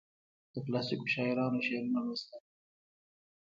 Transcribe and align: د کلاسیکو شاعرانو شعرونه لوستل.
د 0.53 0.55
کلاسیکو 0.65 1.11
شاعرانو 1.13 1.65
شعرونه 1.67 1.99
لوستل. 2.05 2.41